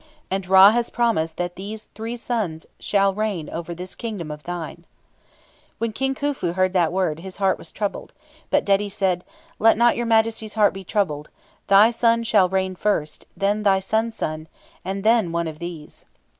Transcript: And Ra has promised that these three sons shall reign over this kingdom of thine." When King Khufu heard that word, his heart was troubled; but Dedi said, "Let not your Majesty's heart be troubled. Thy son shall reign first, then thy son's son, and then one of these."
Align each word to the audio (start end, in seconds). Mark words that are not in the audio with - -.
And 0.31 0.47
Ra 0.47 0.71
has 0.71 0.89
promised 0.89 1.37
that 1.37 1.55
these 1.55 1.83
three 1.93 2.17
sons 2.17 2.65
shall 2.79 3.13
reign 3.13 3.51
over 3.51 3.75
this 3.75 3.93
kingdom 3.93 4.31
of 4.31 4.41
thine." 4.41 4.85
When 5.77 5.93
King 5.93 6.15
Khufu 6.15 6.53
heard 6.53 6.73
that 6.73 6.91
word, 6.91 7.19
his 7.19 7.37
heart 7.37 7.59
was 7.59 7.71
troubled; 7.71 8.11
but 8.49 8.65
Dedi 8.65 8.89
said, 8.89 9.23
"Let 9.59 9.77
not 9.77 9.95
your 9.95 10.07
Majesty's 10.07 10.55
heart 10.55 10.73
be 10.73 10.83
troubled. 10.83 11.29
Thy 11.67 11.91
son 11.91 12.23
shall 12.23 12.49
reign 12.49 12.75
first, 12.75 13.27
then 13.37 13.61
thy 13.61 13.79
son's 13.79 14.15
son, 14.15 14.47
and 14.83 15.03
then 15.03 15.31
one 15.31 15.47
of 15.47 15.59
these." 15.59 16.03